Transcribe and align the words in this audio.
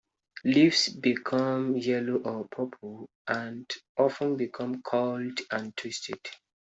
Leaves 0.45 0.89
become 0.89 1.77
yellow 1.77 2.15
or 2.23 2.47
purple 2.47 3.07
and 3.27 3.71
often 3.95 4.35
become 4.35 4.81
curled 4.81 5.39
and 5.51 5.77
twisted. 5.77 6.17